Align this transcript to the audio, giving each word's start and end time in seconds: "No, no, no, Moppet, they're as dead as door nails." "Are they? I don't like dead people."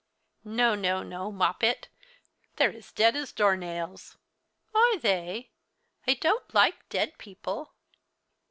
"No, 0.43 0.73
no, 0.73 1.03
no, 1.03 1.31
Moppet, 1.31 1.87
they're 2.55 2.73
as 2.73 2.91
dead 2.91 3.15
as 3.15 3.31
door 3.31 3.55
nails." 3.55 4.17
"Are 4.73 4.97
they? 4.97 5.51
I 6.07 6.15
don't 6.15 6.51
like 6.55 6.89
dead 6.89 7.19
people." 7.19 7.75